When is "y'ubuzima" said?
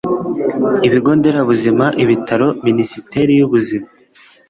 3.39-3.87